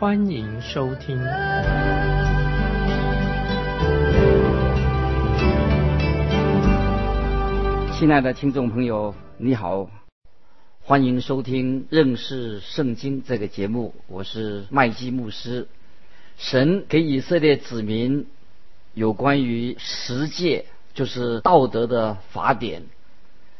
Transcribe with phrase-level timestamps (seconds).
[0.00, 1.18] 欢迎收听。
[7.92, 9.90] 亲爱的听众朋友，你好，
[10.84, 15.66] 欢迎收听认识圣经这个节目，我是麦基牧师。
[16.36, 18.28] 神给以色列子民
[18.94, 20.66] 有关于十诫。
[20.94, 22.82] 就是道德的法典，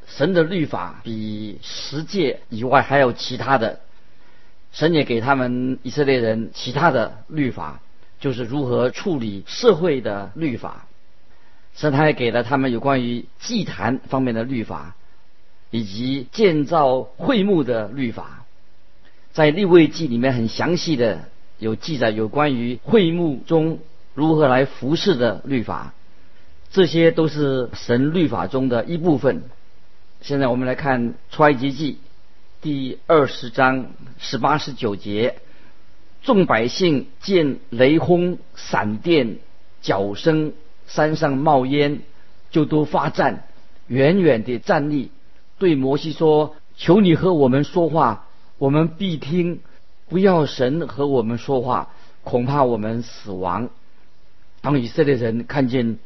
[0.06, 3.78] 神的律法比十诫以外还有其他的，
[4.72, 7.80] 神也给他们以色列人其他的律法，
[8.20, 10.86] 就是如何处理社会的律法。
[11.74, 14.96] 神还给了他们有关于祭坛方面的律法，
[15.70, 18.44] 以及建造会幕的律法。
[19.32, 23.78] 在立位记里面很详细的有记载有关于会幕中
[24.14, 25.94] 如何来服侍的律法。
[26.70, 29.44] 这些都是神律法中的一部分。
[30.20, 31.98] 现在我们来看出埃及记
[32.60, 35.36] 第二十章十八十九节：
[36.22, 39.38] 众百姓见雷轰、闪电、
[39.80, 40.52] 脚声，
[40.88, 42.00] 山上冒烟，
[42.50, 43.44] 就都发战，
[43.86, 45.12] 远远地站立，
[45.58, 48.26] 对摩西说：“求你和我们说话，
[48.58, 49.60] 我们必听；
[50.08, 51.90] 不要神和我们说话，
[52.24, 53.70] 恐怕我们死亡。”
[54.62, 55.98] 当以色列人看见。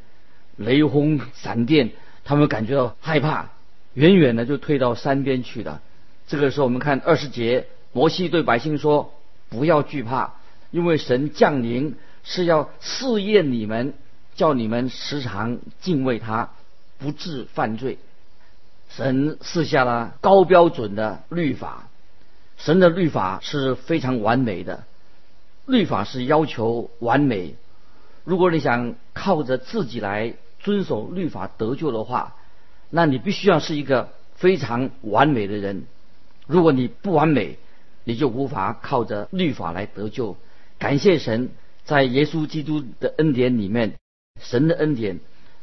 [0.59, 1.93] 雷轰闪电，
[2.25, 3.49] 他们感觉到害怕，
[3.95, 5.81] 远远的就退到山边去了。
[6.27, 9.13] 这个时候，我们看二十节，摩西对百姓说
[9.51, 10.35] ：“不要惧怕，
[10.71, 13.95] 因为神降临是要试验你们，
[14.35, 16.51] 叫你们时常敬畏他，
[16.99, 17.99] 不致犯罪。”
[18.89, 21.89] 神赐下了高标准的律法，
[22.59, 24.85] 神的律法是非常完美的，
[25.67, 27.55] 律法是要求完美。
[28.25, 32.37] 如果你想靠着自己来遵守律法得救的话，
[32.91, 35.87] 那你必须要是一个非常完美的人。
[36.47, 37.59] 如果你不完美，
[38.05, 40.37] 你就无法靠着律法来得救。
[40.79, 41.51] 感谢神，
[41.85, 43.95] 在耶稣基督的恩典里面，
[44.41, 45.21] 神的恩典，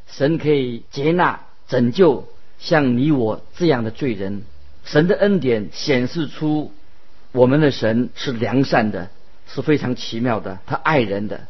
[0.08, 4.44] 神可以接纳拯救像你我这样的罪人。
[4.86, 6.72] 神的恩典显示出
[7.32, 9.10] 我们的神是良善的，
[9.48, 11.48] 是非常奇妙的，他爱人的。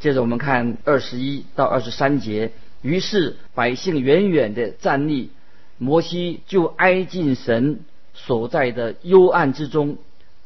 [0.00, 2.52] 接着我们看二十一到二十三节，
[2.82, 5.30] 于是百姓远远的站立，
[5.78, 7.80] 摩西就挨近神
[8.14, 9.98] 所在的幽暗之中。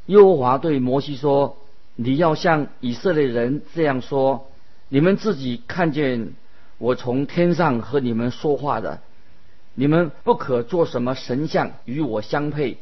[0.06, 1.59] 耶和华对摩西说
[1.95, 4.51] ：“你要向以色列人这样说：
[4.89, 6.33] 你们自己看见
[6.79, 9.01] 我从天上和你们说话的，
[9.75, 12.79] 你们不可做什么神像与我相配，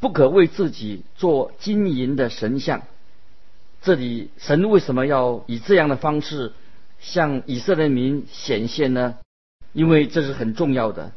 [0.00, 2.82] 不可为自己做金银的神像。”
[3.82, 6.52] 这里神为什么要以这样的方式
[7.00, 9.16] 向以色列民显现呢？
[9.72, 11.12] 因为这是很重要的。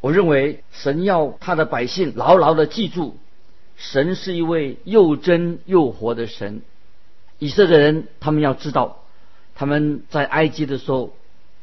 [0.00, 3.16] 我认为神要他的百姓牢牢的记住，
[3.76, 6.62] 神是一位又真又活的神。
[7.38, 8.98] 以色列人他们要知道，
[9.54, 11.14] 他们在埃及的时候，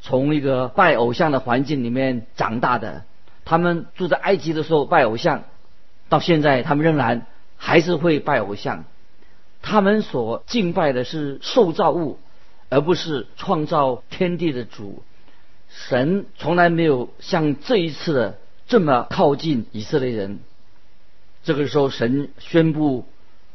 [0.02, 3.04] 从一个拜偶像的环境里面长大的，
[3.46, 5.44] 他们住在埃及的时候拜偶像，
[6.10, 7.26] 到现在他们仍然
[7.58, 8.84] 还是会拜偶像。
[9.62, 12.20] 他们所敬拜的是受造物，
[12.70, 15.04] 而不是创造天地的主。
[15.76, 20.40] 神从来没有像这一次的这么靠近以色列人。
[21.44, 23.06] 这个时候，神宣布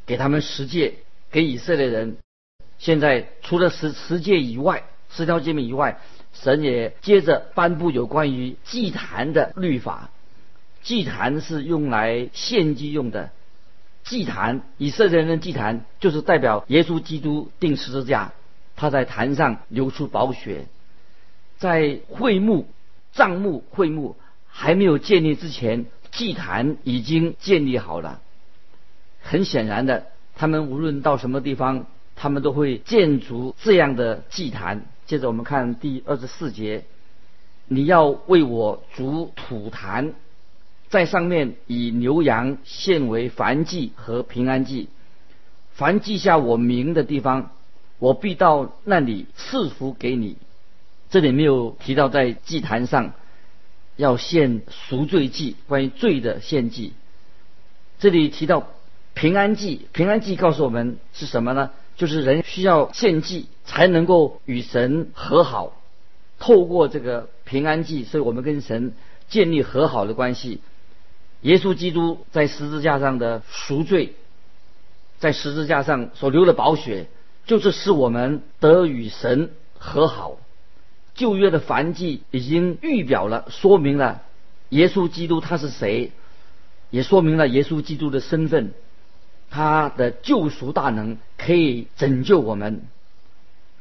[0.06, 0.94] 给他们十诫，
[1.32, 2.18] 给以色列人。
[2.78, 5.98] 现在除了十十诫以外，十条诫命以外，
[6.32, 10.10] 神也接着颁布有关于祭坛的律法。
[10.82, 13.30] 祭坛是用来献祭用的。
[14.04, 18.32] 祭坛，以色列人的祭坛就是代表耶稣基督定十字架，
[18.76, 20.66] 他在坛上流出宝血。
[21.60, 22.66] 在会幕、
[23.12, 24.16] 帐幕、会幕
[24.48, 28.22] 还没有建立之前，祭坛已经建立好了。
[29.20, 31.84] 很显然的，他们无论到什么地方，
[32.16, 34.86] 他们都会建筑这样的祭坛。
[35.04, 36.84] 接着我们看第二十四节，
[37.66, 40.14] 你要为我筑土坛。
[40.88, 44.88] 在上面以牛羊献为燔祭和平安祭，
[45.72, 47.50] 凡记下我名的地方，
[47.98, 50.38] 我必到那里赐福给你。
[51.10, 53.12] 这里没有提到在祭坛上
[53.96, 56.92] 要献赎罪祭，关于罪的献祭。
[57.98, 58.68] 这里提到
[59.12, 61.70] 平安祭，平安祭告诉我们是什么呢？
[61.96, 65.74] 就是人需要献祭才能够与神和好，
[66.38, 68.94] 透过这个平安祭，所以我们跟神
[69.28, 70.60] 建立和好的关系。
[71.42, 74.14] 耶稣基督在十字架上的赎罪，
[75.18, 77.08] 在十字架上所流的宝血，
[77.46, 80.38] 就是使我们得与神和好。
[81.14, 84.22] 旧约的凡祭已经预表了，说明了
[84.70, 86.12] 耶稣基督他是谁，
[86.90, 88.72] 也说明了耶稣基督的身份，
[89.50, 92.82] 他的救赎大能可以拯救我们。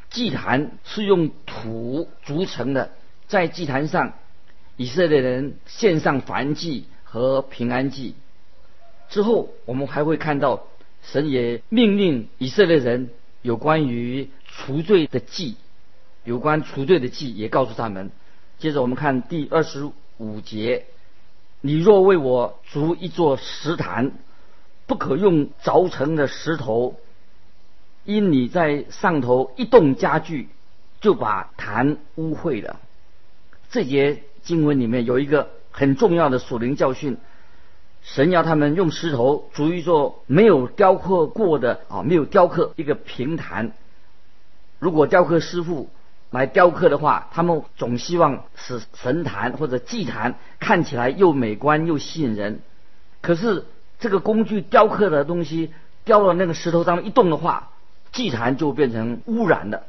[0.09, 2.91] 祭坛是用土筑成的，
[3.27, 4.13] 在祭坛上，
[4.75, 8.15] 以色列人献上燔祭和平安祭。
[9.09, 10.63] 之后，我们还会看到
[11.03, 13.11] 神也命令以色列人
[13.43, 15.55] 有关于除罪的祭。
[16.23, 18.11] 有关除罪的记也告诉他们。
[18.59, 20.85] 接着我们看第二十五节：
[21.61, 24.11] 你若为我筑一座石坛，
[24.85, 26.99] 不可用凿成的石头，
[28.03, 30.49] 因你在上头一动家具，
[30.99, 32.81] 就把坛污秽了。
[33.71, 37.17] 这节经文里面有一个很重要的属灵教训：
[38.01, 43.71] 神要他们用石头筑一座没有雕刻过的啊，没有雕刻一个平坛。
[44.79, 45.89] 如果雕刻师傅。
[46.31, 52.59] 来雕刻的话，他们总希望使神坛或者祭坛看起来又美观又吸引人。
[53.21, 53.65] 可是
[53.99, 55.73] 这个工具雕刻的东西
[56.05, 57.71] 雕到那个石头上面一动的话，
[58.11, 59.83] 祭坛就变成污染的。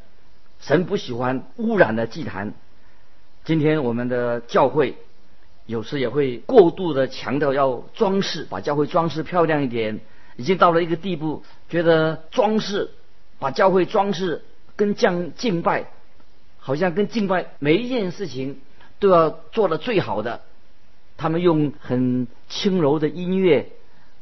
[0.60, 2.54] 神不喜欢污染的祭坛。
[3.44, 4.96] 今天我们的教会
[5.66, 10.00] 有时也会过度的强调要装饰，把教会装饰漂亮一点，
[10.36, 12.90] 已经到了一个地步，觉得装饰
[13.38, 14.42] 把教会装饰
[14.76, 15.90] 跟将敬拜。
[16.70, 18.60] 好像跟敬拜每一件事情
[19.00, 20.40] 都要做的最好的，
[21.16, 23.72] 他们用很轻柔的音乐、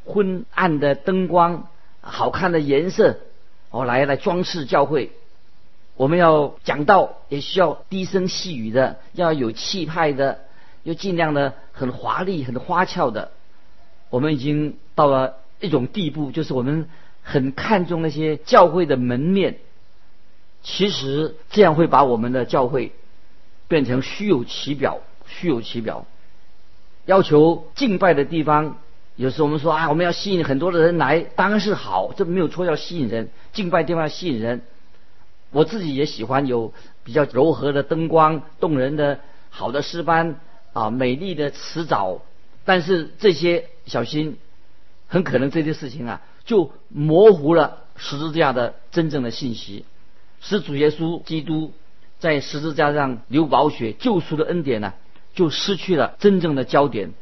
[0.07, 1.69] 昏暗的灯光、
[2.01, 3.19] 好看的颜色，
[3.69, 5.13] 哦，来来装饰教会。
[5.97, 10.39] 我们要讲道，也需要低声细语的，要有气派的，
[10.85, 13.31] 又尽量的很华丽、很花俏的。
[14.09, 16.89] 我们已经到了一种地步，就是我们
[17.23, 19.59] 很看重那些教会的门面。
[20.71, 22.93] 其实这样会把我们的教会
[23.69, 26.05] 变成虚有其表，虚有其表。
[27.07, 28.77] 要求敬拜的地方，
[29.17, 33.31] 有时我们说啊，我们要吸引很多的人来，当然是好，这没有错，要吸引人。
[33.55, 34.61] 敬拜地方要吸引人，
[35.53, 40.39] 我自己也喜欢有比较柔和的灯光、动人的好的诗班
[40.75, 42.21] 啊、美丽的词藻。
[42.67, 44.37] 但是这些小心，
[45.07, 49.87] 很可能这些事情啊，就模糊了十字架的真正的信息。
[50.41, 51.73] 使主耶稣基督
[52.19, 54.95] 在十字架上流宝血救赎的恩典呢，
[55.35, 57.13] 就失去了真正的焦点。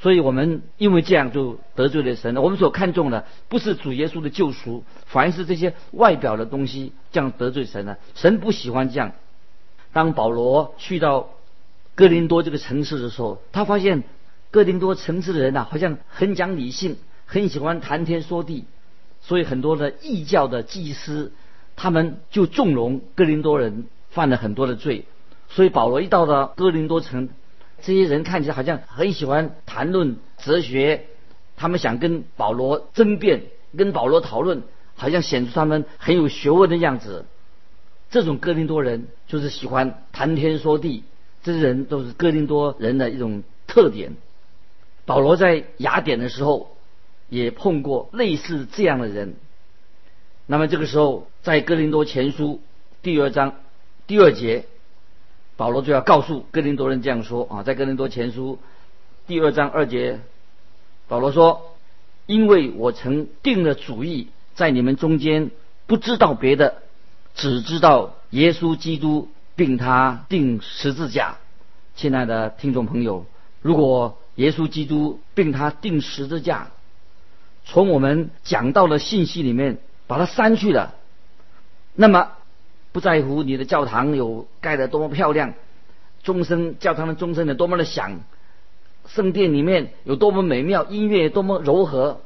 [0.00, 2.36] 所以我们因为这样就得罪了神。
[2.36, 7.98] 我们所看重的不是主耶稣的救赎，反而是这些外表的东西，这样得罪神了。
[8.14, 9.12] 神不喜欢这样。
[9.92, 11.30] 当保罗去到
[11.94, 14.02] 哥林多这个城市的时候，他发现
[14.50, 18.64] 哥林多城市的人呐，好像很讲理性，很喜欢谈天说地，
[19.22, 21.32] 所以很多的异教的祭司。
[21.76, 25.04] 他们就纵容哥林多人犯了很多的罪，
[25.48, 27.28] 所以保罗一到了哥林多城，
[27.82, 31.06] 这些人看起来好像很喜欢谈论哲学，
[31.56, 33.44] 他们想跟保罗争辩，
[33.76, 34.62] 跟保罗讨论，
[34.94, 37.26] 好像显出他们很有学问的样子。
[38.10, 41.02] 这种哥林多人就是喜欢谈天说地，
[41.42, 44.12] 这些人都是哥林多人的一种特点。
[45.04, 46.76] 保罗在雅典的时候
[47.28, 49.34] 也碰过类似这样的人。
[50.46, 52.60] 那么这个时候，在哥林多前书
[53.02, 53.54] 第二章
[54.06, 54.66] 第二节，
[55.56, 58.58] 保罗就要告诉哥林多人这样说啊，在哥林多前书
[59.26, 60.20] 第二章二节，
[61.08, 61.74] 保罗说
[62.26, 65.50] ：“因为我曾定了主意，在你们中间
[65.86, 66.82] 不知道别的，
[67.34, 71.38] 只知道耶稣基督，并他定十字架。”
[71.96, 73.24] 亲爱的听众朋友，
[73.62, 76.70] 如果耶稣基督并他定十字架，
[77.64, 79.78] 从我们讲到的信息里面。
[80.06, 80.94] 把它删去了，
[81.94, 82.32] 那么
[82.92, 85.54] 不在乎你的教堂有盖得多么漂亮，
[86.22, 88.20] 钟声教堂的钟声有多么的响，
[89.06, 92.20] 圣殿里面有多么美妙，音乐多么柔和，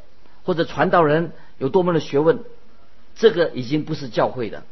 [0.44, 2.40] 或者传道人有多么的学问，
[3.14, 4.64] 这个已经不是教会的，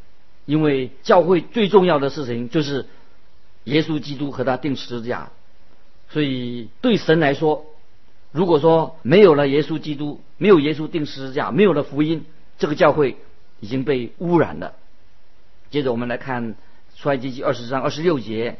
[0.45, 2.87] 因为教会最重要的事情就是
[3.65, 5.31] 耶稣基督和他定十字架，
[6.11, 7.67] 所以对神来说，
[8.33, 12.25] 如果说没有了耶稣基督，没有耶稣定十字架，没有了福音。
[12.59, 13.17] 这个教会
[13.61, 14.75] 已经被污染了。
[15.71, 16.55] 接着我们来看
[16.97, 18.59] 出埃及记二十章二十六节：“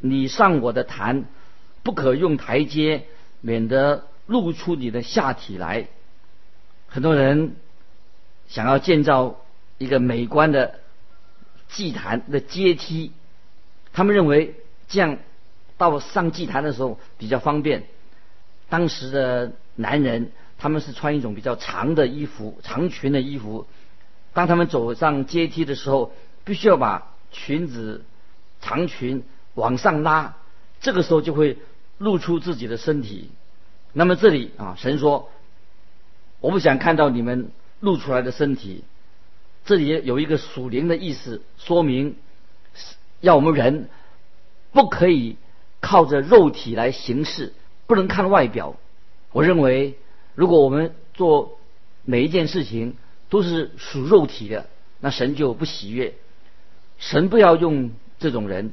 [0.00, 1.24] 你上我的坛，
[1.82, 3.04] 不可用台阶，
[3.40, 5.88] 免得露出你的下体来。”
[6.88, 7.56] 很多人
[8.48, 9.40] 想要建造
[9.78, 10.80] 一个美观的
[11.68, 13.12] 祭坛的阶梯，
[13.92, 14.56] 他们认为
[14.88, 15.18] 这样
[15.78, 17.84] 到上祭坛的时候比较方便。
[18.68, 23.66] 当时的男人他们是穿一种比较长的衣服，长裙的衣服。
[24.32, 26.12] 当他们走上阶梯的时候，
[26.44, 28.04] 必须要把裙子
[28.60, 30.36] 长裙往上拉，
[30.80, 31.58] 这个时候就会
[31.98, 33.28] 露出自己的身体。
[33.92, 35.30] 那么这里啊，神说
[36.38, 37.50] ：“我不想看到你们
[37.80, 38.84] 露出来的身体。”
[39.66, 42.14] 这里有一个属灵的意思，说明
[43.20, 43.88] 要我们人
[44.70, 45.38] 不可以
[45.80, 47.52] 靠着肉体来行事，
[47.88, 48.76] 不能看外表。
[49.32, 49.98] 我认为，
[50.34, 51.58] 如果我们做
[52.04, 52.96] 每一件事情
[53.28, 54.66] 都是属肉体的，
[55.00, 56.14] 那神就不喜悦。
[56.98, 58.72] 神不要用这种人，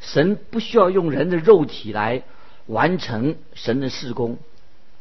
[0.00, 2.22] 神不需要用人的肉体来
[2.66, 4.38] 完成神的事工，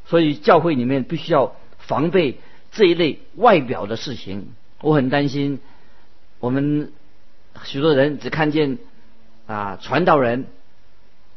[0.05, 2.39] 所以教会里面必须要防备
[2.71, 4.53] 这一类外表的事情。
[4.81, 5.59] 我很担心，
[6.39, 6.91] 我们
[7.63, 8.77] 许多人只看见
[9.47, 10.45] 啊传道人，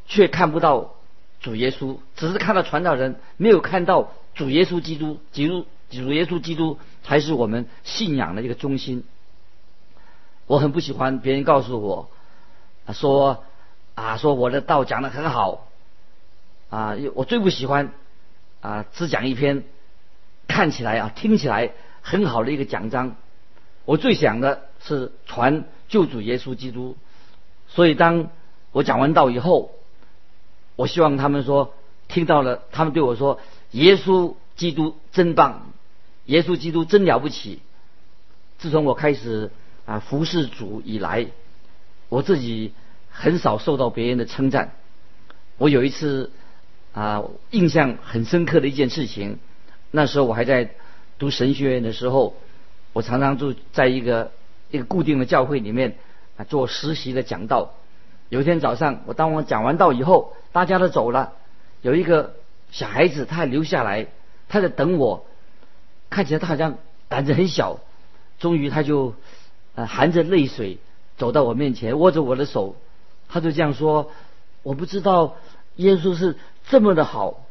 [0.07, 0.95] 却看不到
[1.41, 5.19] 主耶稣，只是看到传道人，没有看到主耶稣基督。
[5.33, 9.05] 基督主耶稣基督才是我们信仰的一个中心。
[10.47, 12.11] 我很不喜欢别人告诉我
[12.93, 13.45] 说
[13.95, 15.69] 啊说我的道讲的很好
[16.71, 17.93] 啊，我最不喜欢
[18.61, 19.65] 啊只讲一篇
[20.47, 23.17] 看起来啊听起来很好的一个讲章。
[23.85, 26.97] 我最想的是传救主耶稣基督，
[27.69, 28.29] 所以当
[28.73, 29.71] 我讲完道以后，
[30.79, 31.75] 我希望他们说
[32.07, 33.41] 听到了，他们对我说
[33.73, 35.73] ：“耶稣基督真棒，
[36.27, 37.59] 耶稣基督真了不起。”
[38.59, 39.51] 自从我开始
[39.87, 41.27] 啊服侍主以来，
[42.09, 42.73] 我自己
[43.11, 44.77] 很少受到别人的称赞。
[45.57, 46.31] 我有一次
[46.93, 49.41] 啊印象很深刻的一件事情，
[49.91, 50.71] 那时候我还在
[51.19, 52.37] 读神学院的时候。
[52.95, 54.33] 我常常就在一个
[54.71, 55.99] 一个固定的教会里面
[56.37, 57.75] 啊做实习的讲道。
[58.29, 61.33] 有一天早上，我当我讲完道以后，大家都走了，
[61.83, 62.35] 有一个
[62.71, 64.07] 小孩子他还留下来，
[64.49, 65.27] 他在等我。
[66.11, 67.79] 看起来他好像胆子很小，
[68.39, 69.15] 终于他就
[69.75, 70.79] 呃含着泪水
[71.17, 72.77] 走到我面前，握着我的手，
[73.29, 74.11] 他就这样说
[74.63, 75.37] ：“我不知道
[75.77, 76.37] 耶稣是
[76.69, 77.45] 这么的好。”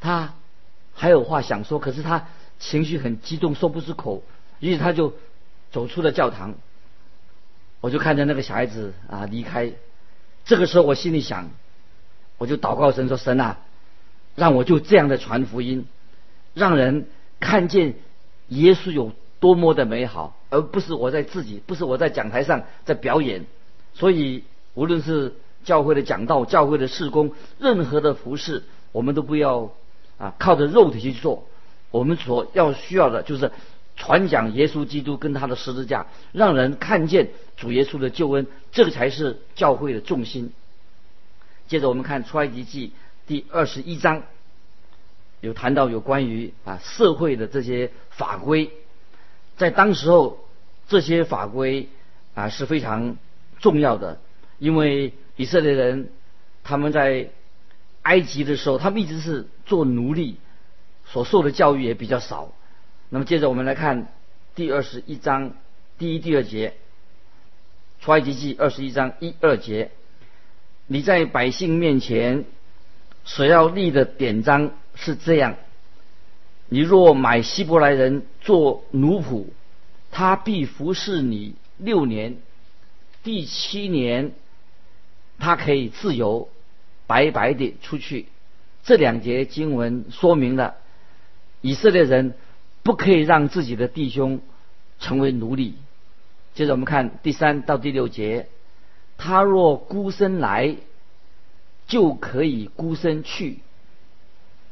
[0.00, 0.34] 他
[0.94, 2.26] 还有话想说，可是他。
[2.60, 4.22] 情绪很激动，说不出口，
[4.60, 5.12] 于是他就
[5.72, 6.54] 走出了教堂。
[7.84, 9.70] 我就看着那个小孩子啊离开。
[10.46, 11.50] 这个时候我心里想，
[12.38, 13.58] 我就祷告神说：“神啊，
[14.34, 15.84] 让我就这样的传福音，
[16.54, 17.06] 让人
[17.40, 17.96] 看见
[18.48, 23.44] 耶稣有多么的美好，而不是我在自己，不是我在讲台上在表演。
[23.92, 28.62] 所以无论是教会的讲道、教会的事工、任何的服饰，
[28.92, 29.72] 我们都不要
[30.16, 31.44] 啊靠着肉体去做。”
[31.92, 33.52] 我们所要需要的就是
[34.04, 40.52] 传讲耶稣基督跟他的十字架，让人看见主耶稣的救恩，这个才是教会的重心。
[41.68, 42.92] 接着我们看出埃及记
[43.26, 44.24] 第二十一章，
[45.40, 48.70] 有谈到有关于啊社会的这些法规，
[49.56, 50.38] 在当时候
[50.86, 51.88] 这些法规
[52.34, 53.16] 啊是非常
[53.58, 54.20] 重要的，
[54.58, 56.10] 因为以色列人
[56.62, 57.30] 他们在
[58.02, 60.36] 埃及的时候，他们一直是做奴隶。
[61.06, 62.52] 所受的教育也比较少。
[63.14, 64.08] 那么接着我们来看
[64.56, 65.52] 第二十一章
[65.98, 66.74] 第一、第二节，
[68.00, 69.92] 出埃及记二十一章一二节，
[70.88, 72.44] 你在百姓面前
[73.24, 75.54] 所要立的典章是这样：
[76.68, 79.46] 你若买希伯来人做奴仆，
[80.10, 82.38] 他必服侍你六年，
[83.22, 84.32] 第七年
[85.38, 86.48] 他可以自由
[87.06, 88.26] 白白的出去。
[88.82, 90.74] 这两节经文说明了。
[91.60, 92.34] 以色列人
[92.84, 94.40] 不可以让自己的弟兄
[95.00, 95.74] 成为奴隶。
[96.54, 98.46] 接着我们看第三到第六节：
[99.18, 100.76] 他若孤身来，
[101.88, 103.56] 就可以孤身去；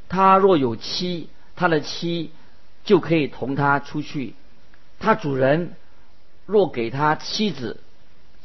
[0.09, 2.31] 他若有妻，他的妻
[2.85, 4.35] 就可以同他出去。
[5.01, 5.75] 他主人
[6.47, 7.81] 若给他妻子，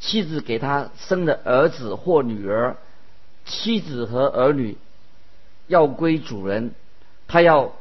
[0.00, 2.76] 妻子给他生的儿子或女儿，
[3.44, 4.76] 妻子和儿女
[5.68, 6.72] 要归主人，
[7.28, 7.72] 他要。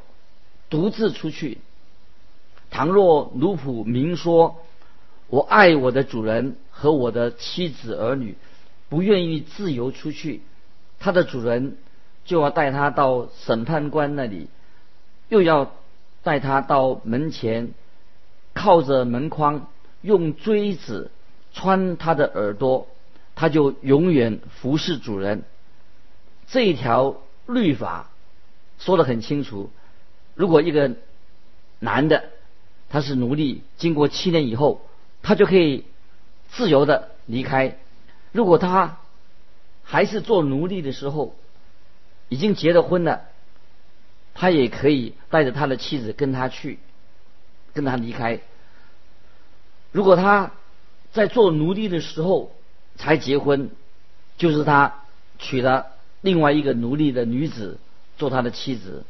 [0.70, 1.60] 独自出去。
[2.70, 4.62] 倘若奴仆明说
[5.28, 8.36] ：“我爱我的主人和我的妻子儿女，
[8.90, 10.42] 不愿意自由出去。”
[11.00, 11.78] 他的主人
[12.26, 14.48] 就要带他到审判官那里，
[15.30, 15.72] 又要
[16.24, 17.72] 带他到门前，
[18.54, 19.68] 靠着门框，
[20.02, 21.12] 用锥子
[21.54, 22.88] 穿他的耳朵，
[23.36, 25.44] 他就永远服侍主人。
[26.48, 28.10] 这一条律法
[28.80, 29.70] 说得很清楚。
[30.36, 30.96] 如果一个
[31.80, 32.30] 男的
[32.90, 34.82] 他是奴隶，经过七年以后，
[35.22, 35.86] 他就可以
[36.50, 37.78] 自由的离开。
[38.32, 38.98] 如果他
[39.84, 41.36] 还是做奴隶的时候，
[42.30, 43.24] 已经结了婚了，
[44.34, 46.80] 他也可以带着他的妻子跟他去，
[47.74, 48.40] 跟他离开。
[49.92, 50.52] 如果他
[51.12, 52.52] 在做奴隶的时候
[52.98, 53.72] 才结婚，
[54.38, 55.04] 就是他
[55.40, 55.88] 娶了
[56.22, 57.80] 另外一个奴隶的女子
[58.18, 59.04] 做他的妻子，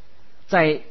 [0.48, 0.82] 在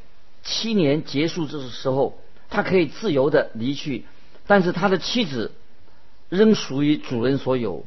[0.42, 4.04] 七年结束这时候，他可以自由的离去，
[4.46, 5.52] 但是他的妻子
[6.28, 7.84] 仍属于主人所有。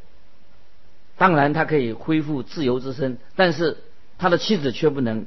[1.18, 3.78] 当然，他可以恢复自由之身，但是
[4.18, 5.26] 他的妻子却不能。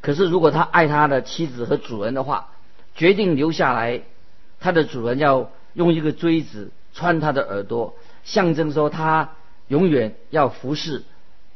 [0.00, 2.50] 可是，如果他爱他的妻子和主人的话，
[2.96, 4.02] 决定留下来，
[4.58, 9.30] 他的主人要用一个锥子穿他的耳朵，象征说他
[9.68, 11.04] 永远要服侍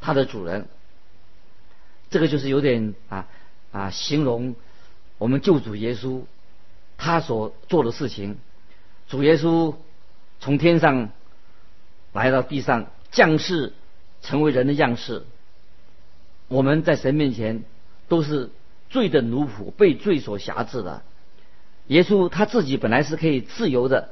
[0.00, 0.68] 他的主人。
[2.08, 3.26] 这个就是有点啊
[3.72, 4.54] 啊，形容
[5.18, 6.22] 我们救主耶稣
[6.97, 8.38] 他所做的事情。
[9.09, 9.75] 主耶稣
[10.41, 11.11] 从天上
[12.12, 12.87] 来到地上。
[13.12, 13.73] 降世
[14.21, 15.25] 成为人的样式，
[16.49, 17.65] 我们在神面前
[18.09, 18.50] 都是
[18.91, 21.03] 罪的奴仆，被罪所辖制的。
[21.87, 24.11] 耶稣他自己本来是可以自由的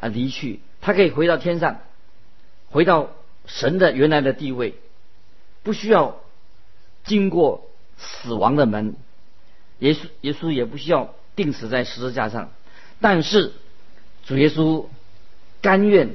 [0.00, 1.80] 啊离去，他可以回到天上，
[2.70, 3.10] 回到
[3.44, 4.74] 神的原来的地位，
[5.62, 6.16] 不需要
[7.04, 8.96] 经过死亡的门。
[9.80, 12.50] 耶稣耶稣也不需要钉死在十字架上，
[13.00, 13.52] 但是
[14.24, 14.86] 主耶稣
[15.60, 16.14] 甘愿。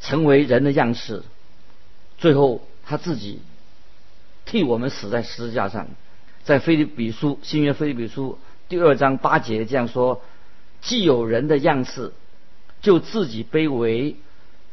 [0.00, 1.22] 成为人的样式，
[2.18, 3.40] 最后他自己
[4.44, 5.88] 替我们死在十字架上，
[6.42, 10.20] 在菲利比书新约菲利比书第二章八节这样说：
[10.82, 12.12] 既有人的样式，
[12.82, 14.16] 就自己卑微，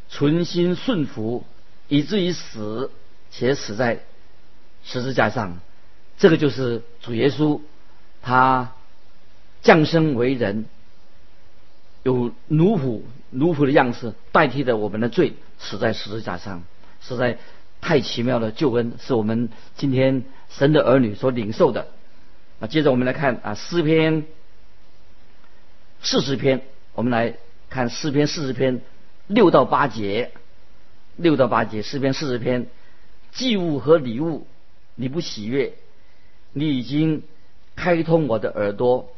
[0.09, 1.45] 存心顺服，
[1.87, 2.91] 以至于死，
[3.31, 4.01] 且死在
[4.83, 5.59] 十字架上。
[6.17, 7.61] 这个就是主耶稣，
[8.21, 8.73] 他
[9.61, 10.65] 降生为人，
[12.03, 13.01] 有奴仆。
[13.33, 16.63] 奴仆的样式代替了我们的罪，死在十字架上，
[16.99, 17.37] 实在
[17.79, 21.87] 太奇妙的救恩，是我们今天神的儿女所领受的。
[22.59, 24.25] 啊，接着我们来看啊诗篇
[26.01, 26.61] 四十篇，
[26.93, 27.35] 我们来
[27.69, 28.81] 看诗篇四十篇
[29.27, 30.31] 六到八节，
[31.15, 32.67] 六到八节诗篇四十篇，
[33.31, 34.45] 祭物和礼物
[34.95, 35.71] 你不喜悦，
[36.51, 37.23] 你已经
[37.77, 39.09] 开通我的耳朵，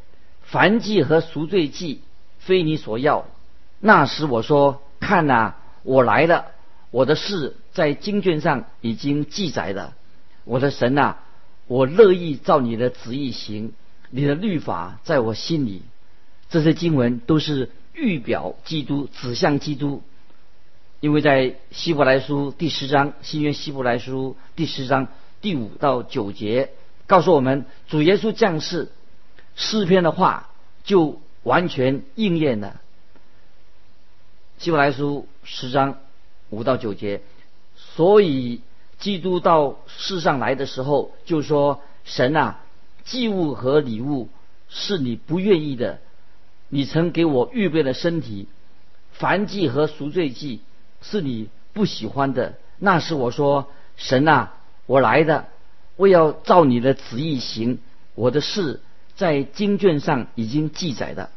[0.54, 2.02] 凡祭和赎罪祭
[2.38, 3.26] 非你所要。
[3.80, 6.52] 那时我说：“看呐，我来了，
[6.92, 9.96] 我的事在经卷上已经记载了。
[10.44, 11.16] 我的神呐，
[11.66, 13.74] 我乐意照你的旨意行，
[14.12, 15.82] 你的律法在我心里。
[16.52, 20.04] 这些经文都是预表基督，指向基督。
[21.00, 25.08] 因为在希伯来书第十章，新约希伯来书第十章
[25.42, 26.70] 第五到九节，
[27.08, 28.92] 告诉我们主耶稣降世，
[29.56, 30.50] 诗篇的话
[30.84, 32.82] 就完全应验了。”
[34.60, 35.98] 希伯来书十章
[36.50, 37.22] 五到九节，
[37.76, 38.62] 所以
[38.98, 42.62] 基督到世上来的时候，就说：“神啊，
[43.04, 44.30] 祭物和礼物
[44.70, 46.00] 是你不愿意的，
[46.70, 48.48] 你曾给我预备了身体；
[49.12, 50.62] 凡祭和赎罪祭
[51.02, 52.54] 是你不喜欢的。
[52.78, 54.54] 那时我说：神啊，
[54.86, 55.48] 我来的，
[55.98, 57.80] 我要照你的旨意行。
[58.16, 58.80] 我的事
[59.24, 61.30] 在经卷上已经记载的。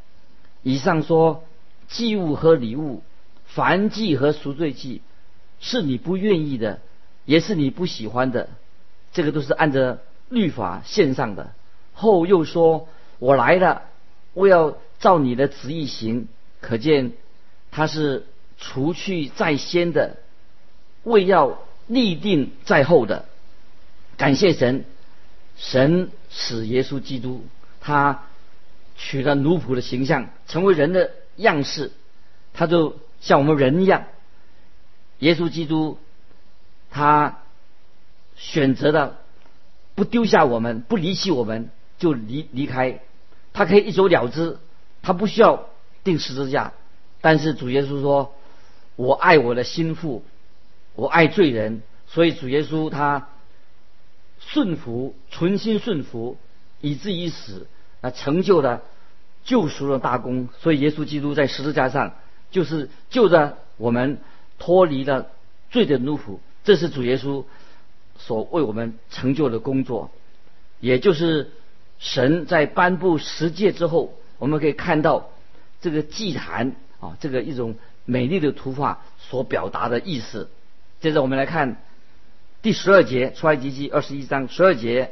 [0.63, 1.45] 以上说
[1.87, 3.03] 祭物和礼物。”
[3.57, 5.01] 凡祭和赎罪祭
[5.61, 6.81] 是你不愿意的，
[7.25, 8.51] 也是你不喜欢的，
[9.13, 11.55] 这个都是按照律法献上的。
[11.95, 13.83] 后又说：“我来了，
[14.35, 16.29] 我要照你的旨意行。”
[16.61, 17.13] 可见
[17.71, 18.27] 他是
[18.59, 20.17] 除去在先的，
[21.05, 23.25] 为要立定在后的。
[24.19, 24.85] 感谢神，
[25.57, 27.45] 神使耶稣基督
[27.87, 28.25] 他
[28.97, 31.93] 取了奴仆的形象，成为人的样式，
[32.53, 32.99] 他就。
[33.19, 34.05] 像我们人一样，
[35.21, 35.99] 耶稣基督
[36.91, 37.39] 他
[38.37, 39.17] 选择了
[39.95, 43.01] 不丢下我们，不离弃我们，就离离开。
[43.55, 44.59] 他可以一走了之，
[45.03, 45.67] 他不需要
[46.05, 46.75] 钉十字架。
[47.23, 48.35] 但是主耶稣说
[48.97, 50.23] ：“我爱我的心腹，
[50.95, 53.29] 我爱罪人。”所以主耶稣他
[54.39, 56.37] 顺服，存心顺服，
[56.83, 57.67] 以至于死，
[58.01, 58.83] 啊，成就了
[59.45, 60.49] 救赎的大功。
[60.61, 62.15] 所以耶稣基督在十字架上。
[62.49, 64.19] 就是救着我们
[64.61, 65.27] 脱离了
[65.69, 67.45] 罪的奴仆，这是主耶稣
[68.17, 70.13] 所为我们成就的工作，
[70.79, 71.51] 也就是
[71.99, 75.29] 神在颁布十诫之后，我们可以看到
[75.81, 80.49] 这个祭坛啊，这个一种美丽的图画所表达的意思。
[81.01, 81.83] 接着我们来看
[82.63, 85.11] 第十二节，出埃及记二十一章十二节，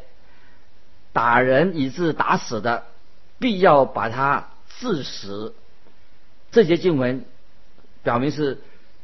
[1.14, 2.84] 打人以致打死的，
[3.38, 4.50] 必要把他
[4.80, 5.54] 致死。
[6.50, 7.24] 这节经文
[8.02, 8.60] 表明是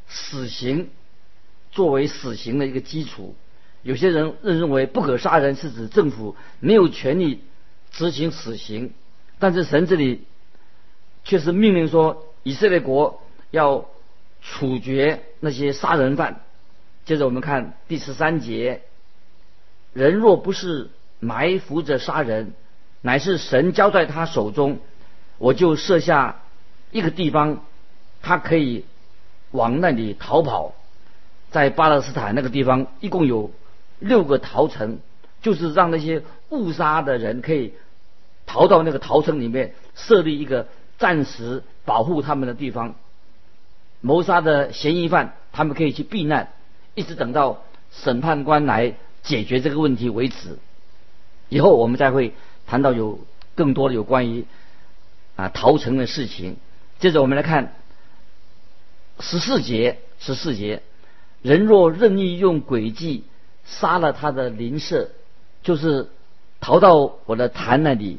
[0.09, 0.90] 死刑
[1.70, 3.35] 作为死刑的一个基础。
[3.83, 7.44] 有些人认为不可杀人是指政府没有权利
[7.92, 8.92] 执行死刑，
[9.38, 10.27] 但是神这里
[11.25, 13.87] 却是命令说以色列国要
[14.42, 16.42] 处决那些杀人犯。
[17.05, 18.83] 接着我们看第十三节：
[19.92, 20.90] 人若不是
[21.21, 22.55] 埋伏着杀人，
[23.01, 24.79] 乃是神交在他手中，
[25.39, 26.41] 我就设下
[26.91, 27.63] 一个地方，
[28.23, 28.85] 他可以
[29.53, 30.75] 往那里逃跑。
[31.51, 33.53] 在巴勒斯坦那个地方，一共有。
[33.99, 34.99] 六个逃城，
[35.43, 37.75] 就是让那些误杀的人可以
[38.47, 42.95] 逃到那个逃城里面，设立一个暂时保护他们的地方。
[44.01, 46.49] 谋杀的嫌疑犯，他们可以去避难，
[46.95, 50.57] 一直等到审判官来解决这个问题为止。
[51.51, 52.33] 以后我们再会
[52.67, 53.21] 谈到有
[53.55, 54.47] 更多的有关于
[55.37, 56.57] 啊逃城的事情。
[56.99, 57.75] 接着我们来看
[59.19, 60.83] 十四节，十四节，
[61.43, 63.25] 人若任意用诡计。
[63.67, 65.11] 杀了他的邻舍，
[65.63, 66.09] 就是
[66.61, 68.19] 逃到我的坛那里，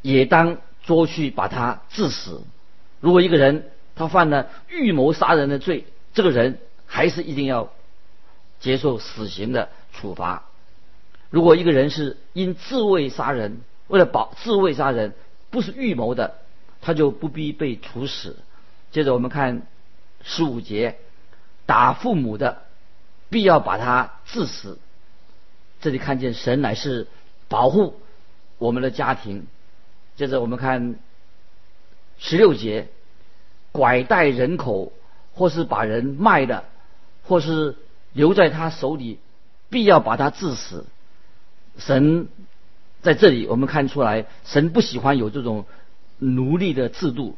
[0.00, 2.40] 也当捉去把他致死。
[3.00, 7.72] 如果一个人他犯了预谋杀人的罪，这个人还是一定要
[8.60, 10.44] 接受死刑的处罚。
[11.34, 15.14] 如果一个人是因自卫杀人，为了保自卫杀人，
[15.50, 16.36] 不是预谋的，
[16.80, 18.36] 他就不必被处死。
[18.92, 19.66] 接着我们看
[20.22, 20.96] 十五节，
[21.66, 22.62] 打父母的。
[23.30, 24.78] 必要把他致死。
[25.80, 27.08] 这里看见神乃是
[27.48, 28.00] 保护
[28.58, 29.48] 我们的家庭。
[30.14, 30.94] 接着我们看
[32.16, 32.86] 十六节，
[33.72, 34.92] 拐带人口，
[35.32, 36.62] 或是把人卖的，
[37.24, 37.76] 或是
[38.12, 39.18] 留在他手里，
[39.68, 40.86] 必要把他致死。
[41.78, 42.28] 神
[43.02, 45.66] 在这里我们看出来，神不喜欢有这种
[46.18, 47.36] 奴隶的制度。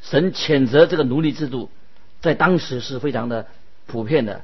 [0.00, 1.70] 神谴责这个奴隶制度，
[2.20, 3.46] 在当时是非常的
[3.86, 4.42] 普遍的。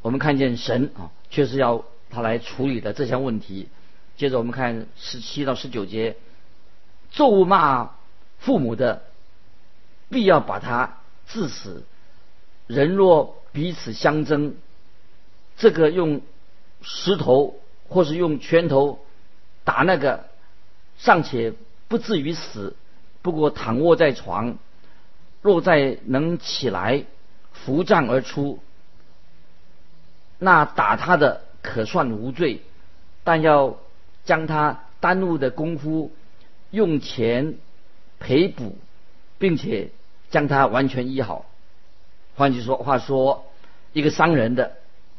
[0.00, 3.68] 我们看见神啊，确实要他来处理的这项问题。
[4.16, 6.16] 接着我们看十七到十九节，
[7.10, 7.92] 咒骂
[8.38, 9.02] 父母的，
[10.08, 11.84] 必要把他致死。
[12.66, 14.54] 人若彼此相争，
[15.56, 16.20] 这个用
[16.82, 17.56] 石头
[17.92, 18.98] 或是用拳头
[19.62, 20.24] 打那个，
[20.98, 21.52] 尚且
[21.86, 22.74] 不至于死。
[23.22, 24.58] 不过躺卧在床，
[25.42, 27.04] 若再能起来，
[27.52, 28.58] 扶杖而出。
[30.40, 32.62] 那打他的可算无罪，
[33.22, 33.76] 但要
[34.24, 36.10] 将他耽误的功夫
[36.72, 37.54] 用钱
[38.18, 38.76] 赔补，
[39.38, 39.90] 并且
[40.30, 41.46] 将他完全医好。
[42.34, 43.46] 换句说话说，
[43.92, 44.72] 一个伤人的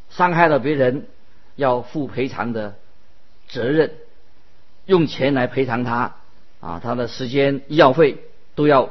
[0.09, 1.07] 伤害了别人，
[1.55, 2.75] 要负赔偿的
[3.47, 3.91] 责任，
[4.85, 6.15] 用钱来赔偿他
[6.59, 8.17] 啊，他的时间、医药费
[8.55, 8.89] 都要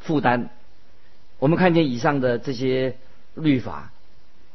[0.00, 0.50] 负担。
[1.38, 2.96] 我们看见以上的这些
[3.34, 3.90] 律法，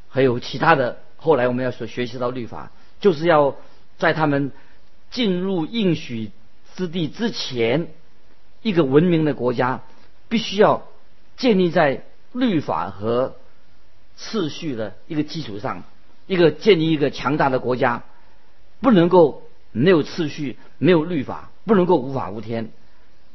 [0.10, 1.00] 还有其他的。
[1.18, 3.56] 后来我们要所学习到律法，就是要
[3.98, 4.52] 在他们
[5.10, 6.32] 进入应许
[6.76, 7.88] 之地之前，
[8.62, 9.82] 一个文明的国家
[10.30, 10.88] 必须要
[11.36, 13.36] 建立在律法和
[14.16, 15.84] 次序的一个基础上。
[16.28, 18.04] 一个建立一个强大的国家，
[18.80, 22.70] 不能够没有次序、没有律法，不能够无法无天。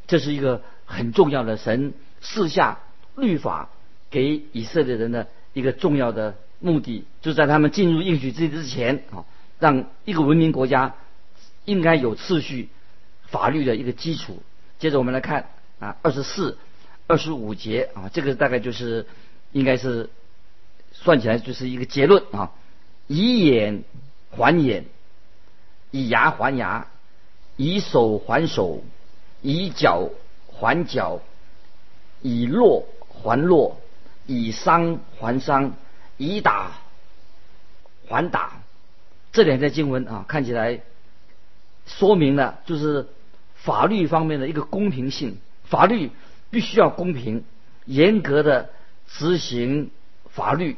[0.07, 2.79] 这是一个很重要的神赐下
[3.17, 3.71] 律法
[4.11, 6.37] 给以色列人的一个重要的。
[6.65, 9.25] 目的就在他们进入应许之地之前啊，
[9.59, 10.95] 让一个文明国家
[11.65, 12.69] 应该有秩序、
[13.27, 14.41] 法律的一个基础。
[14.79, 15.49] 接着我们来看
[15.81, 16.57] 啊，二十四、
[17.09, 19.07] 二十五节啊，这个大概就是
[19.51, 20.09] 应该是
[20.93, 22.53] 算起来就是一个结论啊：
[23.15, 23.85] 以眼
[24.31, 24.85] 还眼，
[25.91, 26.87] 以牙还牙，
[27.57, 28.83] 以手还手，
[29.43, 30.09] 以脚
[30.49, 31.21] 还脚，
[32.23, 33.81] 以弱还弱，
[34.27, 35.75] 以伤还伤。
[36.19, 36.79] 以打
[38.09, 38.63] 还打，
[39.33, 40.81] 这两节经文啊，看起来
[41.85, 43.09] 说明了就是
[43.57, 45.39] 法律方面的一个公平性。
[45.65, 46.11] 法律
[46.51, 47.45] 必须要公平，
[47.87, 48.71] 严格的
[49.09, 49.91] 执行
[50.31, 50.77] 法律，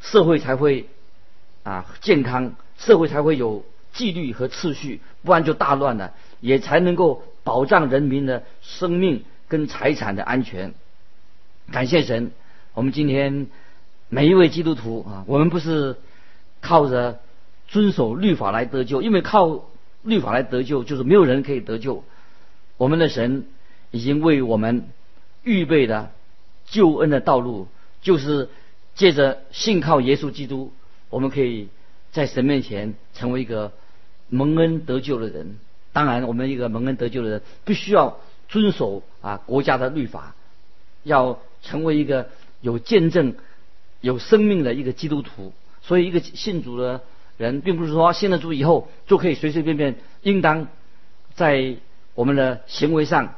[0.00, 0.88] 社会才会
[1.62, 10.74] 啊健康，社会才会有纪律和秩序，不然就大乱了，也才能够保障人民的生命跟财产的安全。
[11.72, 12.32] 感谢神，
[12.74, 13.46] 我们今天。
[14.12, 15.96] 每一位基督徒啊，我们不是
[16.60, 17.20] 靠着
[17.68, 19.66] 遵守律法来得救，因为靠
[20.02, 22.02] 律法来得救，就是没有人可以得救。
[22.76, 23.46] 我们的神
[23.92, 24.88] 已经为我们
[25.44, 26.10] 预备的
[26.64, 27.68] 救恩的道路，
[28.02, 28.48] 就是
[28.96, 30.72] 借着信靠耶稣基督，
[31.10, 31.68] 我们可以
[32.12, 33.72] 在神面前成为一个
[34.28, 35.58] 蒙恩得救的人。
[35.92, 38.18] 当然，我们一个蒙恩得救的人，必须要
[38.48, 40.36] 遵守啊国家的律法，
[41.02, 42.28] 要成为一个
[42.60, 43.34] 有见证、
[44.00, 45.52] 有生命的一个基督徒。
[45.82, 47.00] 所以，一个信主的
[47.38, 50.68] 人，并不是说信了主以后就可以随随便便，应当
[51.34, 51.76] 在
[52.14, 53.34] 我们的行为上、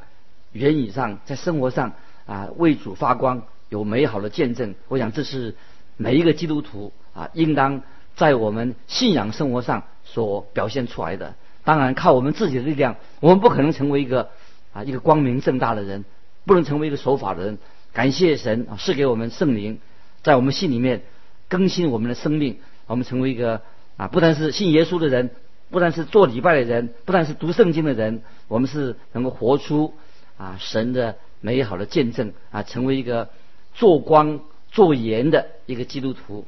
[0.51, 1.93] 言语上、在生活上
[2.27, 4.75] 啊为主发光，有美好的见证。
[4.89, 5.55] 我想，这是
[5.97, 7.81] 每一个基督徒啊应当
[8.15, 11.35] 在我们信仰生活上所表现出来的。
[11.63, 14.29] 当然，靠我们自己的力量，我们不可能成为一个
[14.73, 16.03] 啊一个光明正大的人，
[16.45, 17.57] 不能成为一个守法的人。
[17.93, 19.79] 感谢神啊，赐给我们圣灵，
[20.23, 21.03] 在我们心里面
[21.47, 23.61] 更新我们的生命，我们成为一个
[23.95, 25.29] 啊不但是信耶稣的人，
[25.69, 29.93] 不但是做礼拜的人，不但是读圣经的人，我们是能够活出
[30.37, 33.29] 啊神的美好的见证啊，成为一个
[33.73, 36.45] 做光做盐的一个基督徒。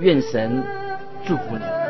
[0.00, 0.62] 愿神
[1.26, 1.87] 祝福你。